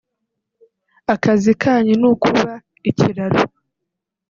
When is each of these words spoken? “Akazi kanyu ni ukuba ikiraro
“Akazi 1.13 1.51
kanyu 1.61 1.93
ni 2.01 2.07
ukuba 2.11 2.51
ikiraro 2.89 3.41